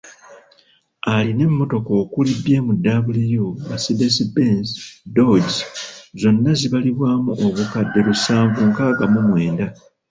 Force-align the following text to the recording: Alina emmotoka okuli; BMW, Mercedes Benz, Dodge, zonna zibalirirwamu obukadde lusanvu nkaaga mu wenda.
Alina 1.13 1.43
emmotoka 1.47 1.91
okuli; 2.03 2.31
BMW, 2.43 3.43
Mercedes 3.67 4.15
Benz, 4.35 4.67
Dodge, 5.15 5.57
zonna 6.21 6.51
zibalirirwamu 6.59 7.31
obukadde 7.45 7.99
lusanvu 8.07 8.59
nkaaga 8.69 9.05
mu 9.13 9.19
wenda. 9.33 9.67